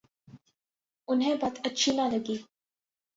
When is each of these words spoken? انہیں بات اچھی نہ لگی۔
انہیں 1.07 1.35
بات 1.35 1.59
اچھی 1.65 1.91
نہ 1.95 2.05
لگی۔ 2.11 2.37